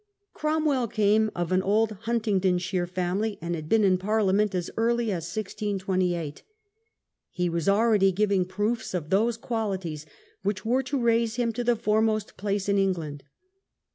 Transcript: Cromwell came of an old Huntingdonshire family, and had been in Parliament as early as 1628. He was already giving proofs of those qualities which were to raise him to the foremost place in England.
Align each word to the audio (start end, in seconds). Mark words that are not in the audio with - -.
Cromwell 0.33 0.87
came 0.87 1.29
of 1.35 1.51
an 1.51 1.61
old 1.61 1.91
Huntingdonshire 1.91 2.87
family, 2.87 3.37
and 3.39 3.53
had 3.53 3.69
been 3.69 3.83
in 3.83 3.99
Parliament 3.99 4.55
as 4.55 4.71
early 4.75 5.11
as 5.11 5.25
1628. 5.27 6.41
He 7.29 7.47
was 7.49 7.69
already 7.69 8.11
giving 8.11 8.43
proofs 8.43 8.95
of 8.95 9.11
those 9.11 9.37
qualities 9.37 10.07
which 10.41 10.65
were 10.65 10.81
to 10.81 10.99
raise 10.99 11.35
him 11.35 11.53
to 11.53 11.63
the 11.63 11.75
foremost 11.75 12.35
place 12.35 12.67
in 12.67 12.79
England. 12.79 13.21